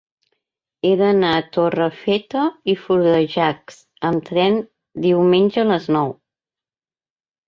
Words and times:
He 0.87 0.91
d'anar 0.99 1.33
a 1.39 1.41
Torrefeta 1.57 2.45
i 2.73 2.73
Florejacs 2.85 3.77
amb 4.09 4.23
tren 4.31 4.57
diumenge 5.05 5.61
a 5.65 5.67
les 5.73 5.87
nou. 5.97 6.11